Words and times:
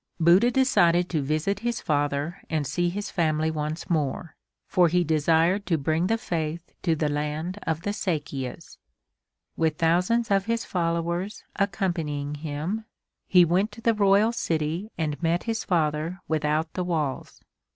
Buddha 0.19 0.49
decided 0.49 1.09
to 1.11 1.21
visit 1.21 1.59
his 1.59 1.79
father 1.79 2.41
and 2.49 2.65
see 2.65 2.89
his 2.89 3.11
family 3.11 3.51
once 3.51 3.87
more, 3.87 4.35
for 4.65 4.87
he 4.87 5.03
desired 5.03 5.67
to 5.67 5.77
bring 5.77 6.07
the 6.07 6.17
faith 6.17 6.73
to 6.81 6.95
the 6.95 7.07
land 7.07 7.59
of 7.67 7.83
the 7.83 7.93
Sakyas. 7.93 8.79
With 9.55 9.77
thousands 9.77 10.31
of 10.31 10.45
his 10.45 10.65
followers 10.65 11.43
accompanying 11.55 12.33
him 12.33 12.85
he 13.27 13.45
went 13.45 13.71
to 13.73 13.81
the 13.81 13.93
royal 13.93 14.31
city 14.31 14.89
and 14.97 15.21
met 15.21 15.43
his 15.43 15.63
father 15.63 16.19
without 16.27 16.73
the 16.73 16.83
walls. 16.83 17.39